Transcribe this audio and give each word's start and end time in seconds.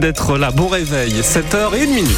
d'être 0.00 0.38
là. 0.38 0.52
Bon 0.52 0.68
réveil, 0.68 1.10
7h 1.10 1.74
et 1.74 1.82
1 1.82 1.86
minute. 1.86 2.16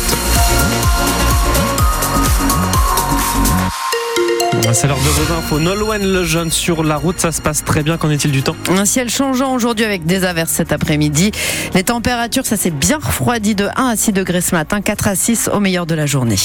C'est 4.74 4.86
l'heure 4.86 4.98
de 4.98 5.02
vos 5.02 5.32
infos. 5.32 5.58
Nolwenn 5.58 6.02
le 6.02 6.22
jeune 6.22 6.50
sur 6.50 6.84
la 6.84 6.96
route, 6.96 7.18
ça 7.18 7.32
se 7.32 7.40
passe 7.40 7.64
très 7.64 7.82
bien. 7.82 7.96
Qu'en 7.96 8.10
est-il 8.10 8.32
du 8.32 8.42
temps? 8.42 8.54
Un 8.68 8.84
ciel 8.84 9.08
changeant 9.08 9.54
aujourd'hui 9.54 9.86
avec 9.86 10.04
des 10.04 10.24
averses 10.24 10.50
cet 10.50 10.72
après-midi. 10.72 11.32
Les 11.72 11.82
températures, 11.82 12.44
ça 12.44 12.58
s'est 12.58 12.70
bien 12.70 12.98
refroidi 12.98 13.54
de 13.54 13.66
1 13.76 13.86
à 13.86 13.96
6 13.96 14.12
degrés 14.12 14.42
ce 14.42 14.54
matin, 14.54 14.82
4 14.82 15.08
à 15.08 15.14
6 15.14 15.48
au 15.50 15.60
meilleur 15.60 15.86
de 15.86 15.94
la 15.94 16.04
journée. 16.04 16.36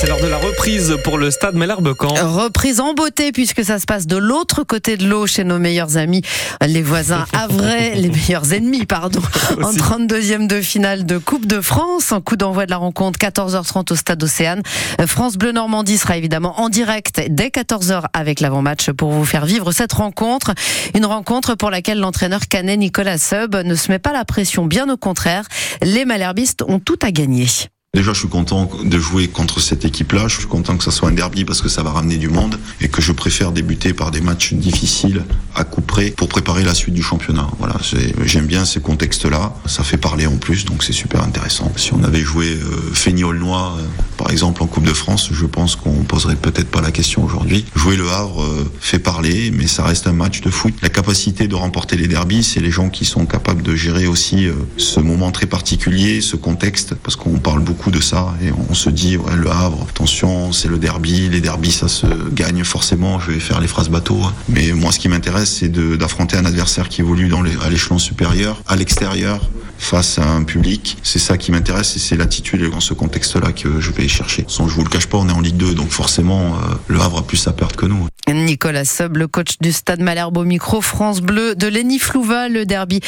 C'est 0.00 0.06
l'heure 0.06 0.20
de 0.20 0.28
la 0.28 0.36
reprise 0.36 0.96
pour 1.02 1.18
le 1.18 1.32
stade 1.32 1.56
Malherbe-Camp. 1.56 2.14
Reprise 2.22 2.78
en 2.78 2.94
beauté 2.94 3.32
puisque 3.32 3.64
ça 3.64 3.80
se 3.80 3.84
passe 3.84 4.06
de 4.06 4.16
l'autre 4.16 4.62
côté 4.62 4.96
de 4.96 5.04
l'eau 5.08 5.26
chez 5.26 5.42
nos 5.42 5.58
meilleurs 5.58 5.96
amis, 5.96 6.22
les 6.64 6.82
voisins 6.82 7.26
avrais, 7.32 7.96
les 7.96 8.08
meilleurs 8.08 8.52
ennemis, 8.52 8.86
pardon, 8.86 9.20
en 9.60 9.72
32e 9.72 10.46
de 10.46 10.60
finale 10.60 11.04
de 11.04 11.18
Coupe 11.18 11.46
de 11.46 11.60
France. 11.60 12.12
Un 12.12 12.20
coup 12.20 12.36
d'envoi 12.36 12.64
de 12.66 12.70
la 12.70 12.76
rencontre 12.76 13.18
14h30 13.18 13.92
au 13.92 13.96
stade 13.96 14.22
Océane. 14.22 14.62
France 15.08 15.36
Bleu 15.36 15.50
Normandie 15.50 15.98
sera 15.98 16.16
évidemment 16.16 16.60
en 16.60 16.68
direct 16.68 17.20
dès 17.28 17.48
14h 17.48 18.04
avec 18.12 18.38
l'avant-match 18.38 18.92
pour 18.92 19.10
vous 19.10 19.24
faire 19.24 19.46
vivre 19.46 19.72
cette 19.72 19.94
rencontre. 19.94 20.54
Une 20.94 21.06
rencontre 21.06 21.56
pour 21.56 21.70
laquelle 21.70 21.98
l'entraîneur 21.98 22.46
canet 22.46 22.78
Nicolas 22.78 23.18
Sub 23.18 23.56
ne 23.56 23.74
se 23.74 23.90
met 23.90 23.98
pas 23.98 24.12
la 24.12 24.24
pression, 24.24 24.64
bien 24.64 24.88
au 24.88 24.96
contraire. 24.96 25.48
Les 25.82 26.04
Malherbistes 26.04 26.62
ont 26.68 26.78
tout 26.78 26.98
à 27.02 27.10
gagner. 27.10 27.48
Déjà, 27.94 28.12
je 28.12 28.18
suis 28.18 28.28
content 28.28 28.70
de 28.84 28.98
jouer 28.98 29.28
contre 29.28 29.60
cette 29.60 29.86
équipe-là. 29.86 30.28
Je 30.28 30.36
suis 30.36 30.46
content 30.46 30.76
que 30.76 30.84
ça 30.84 30.90
soit 30.90 31.08
un 31.08 31.12
derby 31.12 31.46
parce 31.46 31.62
que 31.62 31.70
ça 31.70 31.82
va 31.82 31.90
ramener 31.90 32.18
du 32.18 32.28
monde 32.28 32.58
et 32.82 32.88
que 32.88 33.00
je 33.00 33.12
préfère 33.12 33.50
débuter 33.50 33.94
par 33.94 34.10
des 34.10 34.20
matchs 34.20 34.52
difficiles 34.52 35.24
à 35.54 35.64
coup 35.64 35.80
près 35.80 36.10
pour 36.10 36.28
préparer 36.28 36.64
la 36.64 36.74
suite 36.74 36.94
du 36.94 37.02
championnat. 37.02 37.48
Voilà, 37.58 37.76
j'aime 38.24 38.44
bien 38.44 38.66
ces 38.66 38.82
contextes-là. 38.82 39.54
Ça 39.64 39.84
fait 39.84 39.96
parler 39.96 40.26
en 40.26 40.36
plus, 40.36 40.66
donc 40.66 40.84
c'est 40.84 40.92
super 40.92 41.22
intéressant. 41.22 41.72
Si 41.76 41.94
on 41.94 42.04
avait 42.04 42.20
joué 42.20 42.48
euh, 42.48 42.92
Feignol-Noix, 42.92 43.78
euh, 43.78 43.82
par 44.18 44.30
exemple, 44.30 44.62
en 44.62 44.66
Coupe 44.66 44.84
de 44.84 44.92
France, 44.92 45.30
je 45.32 45.46
pense 45.46 45.76
qu'on 45.76 46.02
poserait 46.02 46.36
peut-être 46.36 46.68
pas 46.68 46.80
la 46.80 46.90
question 46.90 47.24
aujourd'hui. 47.24 47.64
Jouer 47.76 47.96
le 47.96 48.10
Havre 48.10 48.42
euh, 48.42 48.70
fait 48.80 48.98
parler, 48.98 49.52
mais 49.52 49.68
ça 49.68 49.84
reste 49.84 50.08
un 50.08 50.12
match 50.12 50.40
de 50.40 50.50
foot. 50.50 50.74
La 50.82 50.88
capacité 50.88 51.46
de 51.46 51.54
remporter 51.54 51.96
les 51.96 52.08
derbies, 52.08 52.42
c'est 52.42 52.60
les 52.60 52.72
gens 52.72 52.90
qui 52.90 53.04
sont 53.04 53.26
capables 53.26 53.62
de 53.62 53.76
gérer 53.76 54.08
aussi 54.08 54.46
euh, 54.46 54.54
ce 54.76 54.98
moment 54.98 55.30
très 55.30 55.46
particulier, 55.46 56.20
ce 56.20 56.34
contexte, 56.34 56.94
parce 56.96 57.14
qu'on 57.14 57.38
parle 57.38 57.60
beaucoup 57.60 57.92
de 57.92 58.00
ça 58.00 58.34
et 58.42 58.50
on 58.68 58.74
se 58.74 58.90
dit 58.90 59.16
ouais, 59.16 59.36
le 59.36 59.50
Havre, 59.50 59.86
attention, 59.88 60.52
c'est 60.52 60.68
le 60.68 60.78
derby, 60.78 61.28
les 61.28 61.40
derbys 61.40 61.70
ça 61.70 61.88
se 61.88 62.06
gagne 62.32 62.64
forcément. 62.64 63.20
Je 63.20 63.30
vais 63.30 63.40
faire 63.40 63.60
les 63.60 63.68
phrases 63.68 63.88
bateau, 63.88 64.20
mais 64.48 64.72
moi 64.72 64.90
ce 64.90 64.98
qui 64.98 65.08
m'intéresse 65.08 65.58
c'est 65.60 65.70
d'affronter 65.70 66.36
un 66.36 66.44
adversaire 66.44 66.88
qui 66.88 67.02
évolue 67.02 67.30
à 67.62 67.70
l'échelon 67.70 67.98
supérieur, 67.98 68.60
à 68.66 68.74
l'extérieur 68.74 69.48
face 69.78 70.18
à 70.18 70.26
un 70.28 70.44
public. 70.44 70.98
C'est 71.02 71.18
ça 71.18 71.38
qui 71.38 71.52
m'intéresse 71.52 71.96
et 71.96 71.98
c'est 71.98 72.16
l'attitude 72.16 72.70
dans 72.70 72.80
ce 72.80 72.94
contexte-là 72.94 73.52
que 73.52 73.80
je 73.80 73.90
vais 73.90 74.08
chercher. 74.08 74.44
Sans 74.48 74.68
je 74.68 74.74
vous 74.74 74.84
le 74.84 74.90
cache 74.90 75.06
pas, 75.06 75.18
on 75.18 75.28
est 75.28 75.32
en 75.32 75.40
Ligue 75.40 75.56
2, 75.56 75.74
donc 75.74 75.90
forcément, 75.90 76.40
euh, 76.56 76.74
le 76.88 77.00
Havre 77.00 77.18
a 77.18 77.22
plus 77.26 77.46
à 77.46 77.52
perdre 77.52 77.76
que 77.76 77.86
nous. 77.86 78.06
Nicolas 78.28 78.84
Sub, 78.84 79.16
le 79.16 79.26
coach 79.26 79.56
du 79.60 79.72
Stade 79.72 80.00
Malherbe 80.00 80.36
au 80.36 80.44
micro 80.44 80.82
France 80.82 81.20
Bleu 81.20 81.54
de 81.54 81.66
Lenny 81.66 81.98
Flouva, 81.98 82.48
le 82.48 82.66
derby 82.66 83.00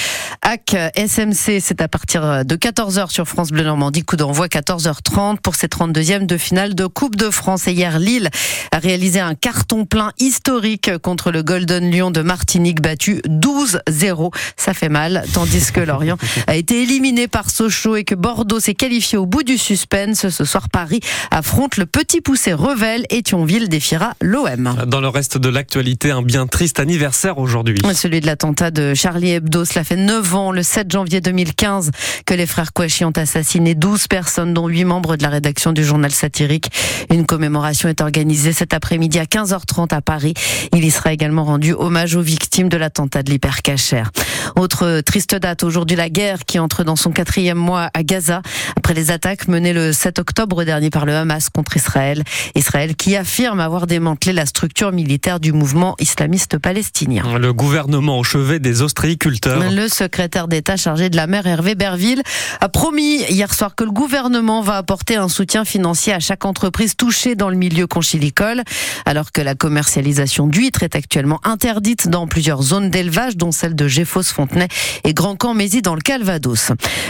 AC 0.43 0.77
SMC, 0.97 1.61
c'est 1.61 1.83
à 1.83 1.89
partir 1.89 2.45
de 2.45 2.57
14h 2.57 3.11
sur 3.11 3.27
France 3.27 3.51
Bleu 3.51 3.65
Normandie, 3.65 4.03
coup 4.03 4.17
d'envoi 4.17 4.47
14h30 4.47 5.39
pour 5.41 5.55
ces 5.55 5.67
32e 5.67 6.27
de 6.27 6.37
finale 6.39 6.75
de 6.75 6.87
Coupe 6.87 7.17
de 7.17 7.31
France. 7.31 7.67
Et 7.69 7.73
hier, 7.73 7.99
Lille 7.99 8.31
a 8.73 8.79
réalisé 8.79 9.21
un 9.21 9.35
carton 9.35 9.85
plein 9.85 10.13
historique 10.19 10.97
contre 10.99 11.31
le 11.31 11.43
Golden 11.43 11.91
Lion 11.91 12.11
de 12.11 12.23
Martinique, 12.23 12.81
battu 12.81 13.21
12-0. 13.29 14.33
Ça 14.57 14.75
fait 14.75 14.89
mal, 14.89 15.25
tandis 15.33 15.73
que 15.73 15.81
Lorient 15.81 16.17
a 16.47 16.57
été 16.61 16.83
éliminé 16.83 17.27
par 17.27 17.49
Sochaux 17.49 17.97
et 17.97 18.05
que 18.05 18.15
Bordeaux 18.15 18.61
s'est 18.61 18.75
qualifié 18.75 19.17
au 19.17 19.25
bout 19.25 19.43
du 19.43 19.57
suspense. 19.57 20.29
Ce 20.29 20.45
soir, 20.45 20.69
Paris 20.69 21.01
affronte 21.31 21.79
le 21.79 21.87
petit 21.87 22.21
poussé 22.21 22.53
Revel 22.53 23.07
et 23.09 23.23
Thionville 23.23 23.71
défiera 23.71 24.13
l'OM. 24.21 24.77
Dans 24.87 25.01
le 25.01 25.09
reste 25.09 25.39
de 25.39 25.49
l'actualité, 25.49 26.11
un 26.11 26.21
bien 26.21 26.47
triste 26.47 26.79
anniversaire 26.79 27.39
aujourd'hui. 27.39 27.79
Celui 27.95 28.21
de 28.21 28.27
l'attentat 28.27 28.71
de 28.71 28.93
Charlie 28.93 29.31
Hebdo. 29.31 29.65
Cela 29.65 29.85
fait 29.85 29.97
9 29.97 30.35
ans, 30.35 30.53
le 30.53 30.63
7 30.63 30.93
janvier 30.93 31.23
2015, 31.23 31.93
que 32.27 32.35
les 32.35 32.47
frères 32.47 32.75
Kouachi 32.75 33.07
ont 33.07 33.13
assassiné 33.17 33.75
12 33.75 34.07
personnes, 34.09 34.53
dont 34.53 34.69
8 34.69 34.85
membres 34.85 35.17
de 35.17 35.23
la 35.23 35.31
rédaction 35.31 35.73
du 35.73 35.83
journal 35.83 36.11
satirique. 36.11 36.71
Une 37.11 37.25
commémoration 37.25 37.89
est 37.89 38.03
organisée 38.03 38.53
cet 38.53 38.75
après-midi 38.75 39.19
à 39.19 39.25
15h30 39.25 39.95
à 39.95 40.03
Paris. 40.03 40.35
Il 40.75 40.85
y 40.85 40.91
sera 40.91 41.13
également 41.13 41.45
rendu 41.45 41.73
hommage 41.73 42.17
aux 42.17 42.23
victimes 42.23 42.69
de 42.69 42.77
l'attentat 42.77 43.23
de 43.23 43.31
l'hypercachère. 43.31 44.11
Autre 44.57 45.01
triste 45.01 45.35
date, 45.35 45.63
aujourd'hui 45.63 45.97
la 45.97 46.11
guerre 46.11 46.45
qui 46.51 46.59
entre 46.59 46.83
dans 46.83 46.97
son 46.97 47.13
quatrième 47.13 47.59
mois 47.59 47.91
à 47.95 48.03
Gaza, 48.03 48.43
après 48.77 48.93
les 48.93 49.13
attaques 49.13 49.47
menées 49.47 49.73
le 49.73 49.93
7 49.93 50.19
octobre 50.19 50.65
dernier 50.65 50.91
par 50.91 51.07
le 51.07 51.15
Hamas 51.15 51.49
contre 51.49 51.77
Israël. 51.77 52.25
Israël 52.57 52.97
qui 52.97 53.15
affirme 53.15 53.61
avoir 53.61 53.87
démantelé 53.87 54.33
la 54.33 54.47
structure 54.47 54.91
militaire 54.91 55.39
du 55.39 55.53
mouvement 55.53 55.95
islamiste 56.01 56.59
palestinien. 56.59 57.39
Le 57.39 57.53
gouvernement 57.53 58.19
au 58.19 58.25
chevet 58.25 58.59
des 58.59 58.83
ostréiculteurs. 58.83 59.63
Le 59.71 59.87
secrétaire 59.87 60.49
d'État 60.49 60.77
chargé 60.77 61.09
de 61.09 61.15
la 61.15 61.29
mer, 61.29 61.47
Hervé 61.47 61.77
Berville, 61.77 62.25
a 62.61 62.69
promis 62.69 63.23
hier 63.29 63.55
soir 63.55 63.77
que 63.77 63.85
le 63.85 63.93
gouvernement 63.93 64.61
va 64.61 64.77
apporter 64.77 65.15
un 65.15 65.29
soutien 65.29 65.65
financier 65.65 66.13
à 66.13 66.19
chaque 66.19 66.45
entreprise 66.45 66.97
touchée 66.97 67.37
dans 67.37 67.49
le 67.49 67.57
milieu 67.57 67.87
conchilicole, 67.87 68.65
alors 69.07 69.31
que 69.31 69.41
la 69.41 69.55
commercialisation 69.55 70.49
d'huîtres 70.49 70.83
est 70.83 70.97
actuellement 70.97 71.39
interdite 71.45 72.09
dans 72.09 72.27
plusieurs 72.27 72.63
zones 72.63 72.91
d'élevage, 72.91 73.37
dont 73.37 73.53
celle 73.53 73.77
de 73.77 73.87
Géfos-Fontenay 73.87 74.67
et 75.05 75.15
Grand 75.15 75.37
Camp-Mézy 75.37 75.81
dans 75.81 75.95
le 75.95 76.01
Calvados. 76.01 76.40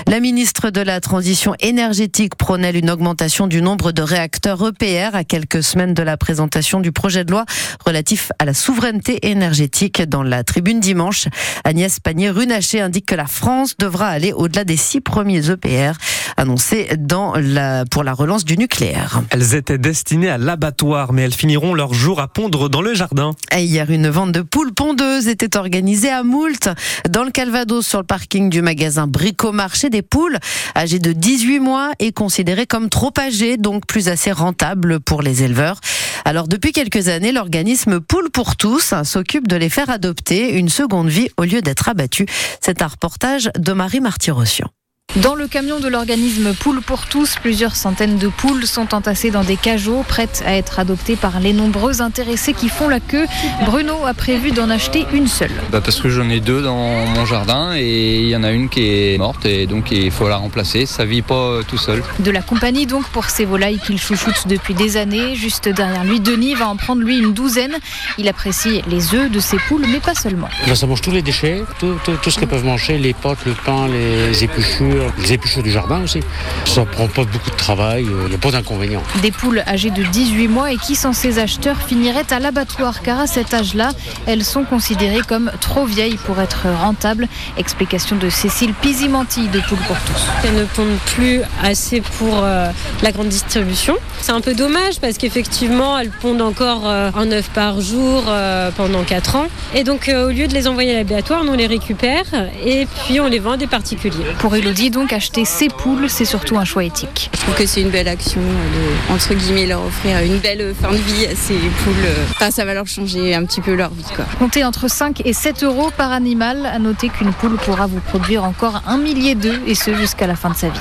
La 0.06 0.20
ministre 0.20 0.70
de 0.70 0.80
la 0.80 1.00
Transition 1.00 1.54
énergétique 1.60 2.34
prônait 2.34 2.78
une 2.78 2.90
augmentation 2.90 3.46
du 3.46 3.62
nombre 3.62 3.92
de 3.92 4.02
réacteurs 4.02 4.66
EPR 4.66 5.14
à 5.14 5.24
quelques 5.24 5.62
semaines 5.62 5.94
de 5.94 6.02
la 6.02 6.16
présentation 6.16 6.80
du 6.80 6.92
projet 6.92 7.24
de 7.24 7.30
loi 7.30 7.44
relatif 7.84 8.32
à 8.38 8.44
la 8.44 8.54
souveraineté 8.54 9.30
énergétique 9.30 10.02
dans 10.02 10.22
la 10.22 10.42
tribune 10.42 10.80
dimanche. 10.80 11.28
Agnès 11.64 12.00
Pannier-Runacher 12.00 12.80
indique 12.80 13.06
que 13.06 13.14
la 13.14 13.26
France 13.26 13.76
devra 13.78 14.08
aller 14.08 14.32
au-delà 14.32 14.64
des 14.64 14.76
six 14.76 15.00
premiers 15.00 15.50
EPR 15.50 15.92
annoncés 16.40 16.88
dans 16.98 17.34
la, 17.36 17.84
pour 17.84 18.02
la 18.02 18.14
relance 18.14 18.46
du 18.46 18.56
nucléaire. 18.56 19.22
Elles 19.28 19.54
étaient 19.54 19.76
destinées 19.76 20.30
à 20.30 20.38
l'abattoir, 20.38 21.12
mais 21.12 21.22
elles 21.22 21.34
finiront 21.34 21.74
leur 21.74 21.92
jour 21.92 22.18
à 22.18 22.28
pondre 22.28 22.70
dans 22.70 22.80
le 22.80 22.94
jardin. 22.94 23.32
hier, 23.54 23.90
une 23.90 24.08
vente 24.08 24.32
de 24.32 24.40
poules 24.40 24.72
pondeuses 24.72 25.28
était 25.28 25.58
organisée 25.58 26.08
à 26.08 26.22
Moult, 26.22 26.70
dans 27.10 27.24
le 27.24 27.30
Calvados, 27.30 27.86
sur 27.86 27.98
le 27.98 28.06
parking 28.06 28.48
du 28.48 28.62
magasin 28.62 29.06
Bricomarché 29.06 29.90
des 29.90 30.00
poules, 30.00 30.38
âgées 30.74 30.98
de 30.98 31.12
18 31.12 31.60
mois 31.60 31.90
et 31.98 32.12
considérées 32.12 32.66
comme 32.66 32.88
trop 32.88 33.12
âgées, 33.18 33.58
donc 33.58 33.86
plus 33.86 34.08
assez 34.08 34.32
rentables 34.32 34.98
pour 34.98 35.20
les 35.20 35.42
éleveurs. 35.42 35.78
Alors, 36.24 36.48
depuis 36.48 36.72
quelques 36.72 37.08
années, 37.08 37.32
l'organisme 37.32 38.00
Poules 38.00 38.30
pour 38.30 38.56
tous 38.56 38.94
s'occupe 39.04 39.46
de 39.46 39.56
les 39.56 39.68
faire 39.68 39.90
adopter 39.90 40.54
une 40.54 40.70
seconde 40.70 41.08
vie 41.08 41.28
au 41.36 41.44
lieu 41.44 41.60
d'être 41.60 41.90
abattus. 41.90 42.26
C'est 42.60 42.80
un 42.80 42.86
reportage 42.86 43.50
de 43.58 43.72
Marie 43.72 44.00
Martyrossian. 44.00 44.70
Dans 45.16 45.34
le 45.34 45.48
camion 45.48 45.80
de 45.80 45.88
l'organisme 45.88 46.54
Poules 46.54 46.82
pour 46.82 47.06
tous, 47.06 47.34
plusieurs 47.42 47.74
centaines 47.74 48.16
de 48.16 48.28
poules 48.28 48.64
sont 48.64 48.94
entassées 48.94 49.32
dans 49.32 49.42
des 49.42 49.56
cajots, 49.56 50.04
prêtes 50.06 50.44
à 50.46 50.54
être 50.54 50.78
adoptées 50.78 51.16
par 51.16 51.40
les 51.40 51.52
nombreux 51.52 52.00
intéressés 52.00 52.52
qui 52.52 52.68
font 52.68 52.88
la 52.88 53.00
queue. 53.00 53.26
Bruno 53.66 54.06
a 54.06 54.14
prévu 54.14 54.52
d'en 54.52 54.70
acheter 54.70 55.06
une 55.12 55.26
seule. 55.26 55.50
Bah 55.72 55.80
parce 55.80 56.00
que 56.00 56.08
j'en 56.10 56.30
ai 56.30 56.38
deux 56.38 56.62
dans 56.62 57.06
mon 57.06 57.26
jardin 57.26 57.72
et 57.74 58.20
il 58.20 58.28
y 58.28 58.36
en 58.36 58.44
a 58.44 58.52
une 58.52 58.68
qui 58.68 58.82
est 58.82 59.18
morte 59.18 59.46
et 59.46 59.66
donc 59.66 59.90
il 59.90 60.12
faut 60.12 60.28
la 60.28 60.36
remplacer. 60.36 60.86
Ça 60.86 61.04
vit 61.04 61.22
pas 61.22 61.58
tout 61.66 61.78
seul. 61.78 62.04
De 62.20 62.30
la 62.30 62.40
compagnie 62.40 62.86
donc 62.86 63.04
pour 63.08 63.24
ces 63.24 63.44
volailles 63.44 63.80
qu'il 63.84 63.98
chouchoute 63.98 64.46
depuis 64.46 64.74
des 64.74 64.96
années. 64.96 65.34
Juste 65.34 65.68
derrière 65.68 66.04
lui, 66.04 66.20
Denis 66.20 66.54
va 66.54 66.68
en 66.68 66.76
prendre 66.76 67.02
lui 67.02 67.18
une 67.18 67.32
douzaine. 67.32 67.76
Il 68.16 68.28
apprécie 68.28 68.82
les 68.88 69.12
œufs 69.16 69.28
de 69.28 69.40
ses 69.40 69.56
poules, 69.56 69.86
mais 69.90 69.98
pas 69.98 70.14
seulement. 70.14 70.48
ça 70.72 70.86
mange 70.86 71.00
tous 71.00 71.10
les 71.10 71.22
déchets, 71.22 71.64
tout, 71.80 71.96
tout, 72.04 72.12
tout 72.22 72.30
ce 72.30 72.38
qu'elles 72.38 72.48
peuvent 72.48 72.64
manger, 72.64 72.96
les 72.96 73.12
potes, 73.12 73.44
le 73.44 73.54
pain, 73.54 73.88
les 73.88 74.44
épluchures 74.44 74.99
les 75.18 75.32
épluchures 75.32 75.62
du 75.62 75.70
jardin 75.70 76.02
aussi. 76.02 76.20
Ça 76.64 76.84
prend 76.84 77.08
pas 77.08 77.24
beaucoup 77.24 77.50
de 77.50 77.56
travail, 77.56 78.04
il 78.04 78.28
n'y 78.28 78.34
a 78.34 78.38
pas 78.38 78.50
d'inconvénients. 78.50 79.02
Des 79.22 79.30
poules 79.30 79.62
âgées 79.66 79.90
de 79.90 80.02
18 80.02 80.48
mois 80.48 80.72
et 80.72 80.76
qui, 80.76 80.94
sans 80.94 81.12
ces 81.12 81.38
acheteurs, 81.38 81.76
finiraient 81.78 82.30
à 82.32 82.38
l'abattoir 82.38 83.02
car 83.02 83.20
à 83.20 83.26
cet 83.26 83.54
âge-là, 83.54 83.90
elles 84.26 84.44
sont 84.44 84.64
considérées 84.64 85.22
comme 85.26 85.50
trop 85.60 85.84
vieilles 85.84 86.18
pour 86.26 86.40
être 86.40 86.66
rentables. 86.80 87.28
Explication 87.56 88.16
de 88.16 88.28
Cécile 88.28 88.74
Pizimanti 88.74 89.48
de 89.48 89.60
Poules 89.60 89.78
pour 89.86 89.96
tous. 90.00 90.22
Elles 90.44 90.54
ne 90.54 90.64
pondent 90.64 90.98
plus 91.06 91.40
assez 91.62 92.00
pour 92.00 92.40
euh, 92.42 92.70
la 93.02 93.12
grande 93.12 93.28
distribution. 93.28 93.96
C'est 94.20 94.32
un 94.32 94.40
peu 94.40 94.54
dommage 94.54 95.00
parce 95.00 95.18
qu'effectivement, 95.18 95.98
elles 95.98 96.10
pondent 96.10 96.42
encore 96.42 96.82
euh, 96.86 97.10
un 97.14 97.30
œuf 97.32 97.48
par 97.50 97.80
jour 97.80 98.24
euh, 98.28 98.70
pendant 98.76 99.02
4 99.02 99.36
ans. 99.36 99.46
Et 99.74 99.84
donc, 99.84 100.10
au 100.14 100.28
lieu 100.28 100.46
de 100.46 100.54
les 100.54 100.68
envoyer 100.68 100.94
à 100.94 100.98
l'abattoir, 100.98 101.44
nous 101.44 101.52
on 101.52 101.56
les 101.56 101.66
récupère 101.66 102.24
et 102.64 102.86
puis 102.86 103.20
on 103.20 103.26
les 103.26 103.38
vend 103.38 103.52
à 103.52 103.56
des 103.56 103.66
particuliers. 103.66 104.24
Pour 104.38 104.54
Elodie, 104.54 104.89
Et 104.90 104.92
donc 104.92 105.12
acheter 105.12 105.44
ces 105.44 105.68
poules, 105.68 106.10
c'est 106.10 106.24
surtout 106.24 106.58
un 106.58 106.64
choix 106.64 106.82
éthique. 106.82 107.30
Je 107.32 107.38
trouve 107.42 107.54
que 107.54 107.64
c'est 107.64 107.80
une 107.80 107.90
belle 107.90 108.08
action 108.08 108.40
de, 108.40 109.14
entre 109.14 109.34
guillemets, 109.34 109.66
leur 109.66 109.84
offrir 109.84 110.18
une 110.18 110.38
belle 110.38 110.74
fin 110.74 110.90
de 110.90 110.96
vie 110.96 111.26
à 111.26 111.36
ces 111.36 111.54
poules. 111.54 111.94
Enfin, 112.32 112.50
ça 112.50 112.64
va 112.64 112.74
leur 112.74 112.88
changer 112.88 113.32
un 113.36 113.44
petit 113.44 113.60
peu 113.60 113.76
leur 113.76 113.90
vie. 113.90 114.02
Quoi. 114.16 114.24
Comptez 114.40 114.64
entre 114.64 114.90
5 114.90 115.22
et 115.24 115.32
7 115.32 115.62
euros 115.62 115.92
par 115.96 116.10
animal. 116.10 116.66
À 116.66 116.80
noter 116.80 117.08
qu'une 117.08 117.32
poule 117.32 117.56
pourra 117.58 117.86
vous 117.86 118.00
produire 118.00 118.42
encore 118.42 118.82
un 118.84 118.98
millier 118.98 119.36
d'œufs 119.36 119.60
et 119.64 119.76
ce 119.76 119.94
jusqu'à 119.94 120.26
la 120.26 120.34
fin 120.34 120.50
de 120.50 120.56
sa 120.56 120.70
vie. 120.70 120.80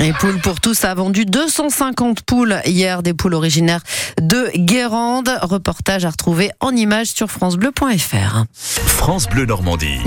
Et 0.00 0.14
Poules 0.14 0.40
pour 0.40 0.58
tous 0.58 0.84
a 0.86 0.94
vendu 0.94 1.26
250 1.26 2.22
poules 2.22 2.62
hier, 2.64 3.02
des 3.02 3.12
poules 3.12 3.34
originaires 3.34 3.82
de 4.22 4.50
Guérande. 4.56 5.30
Reportage 5.42 6.06
à 6.06 6.10
retrouver 6.10 6.50
en 6.60 6.74
images 6.74 7.08
sur 7.08 7.30
francebleu.fr. 7.30 8.44
France 8.54 9.28
Bleu 9.28 9.44
Normandie. 9.44 9.98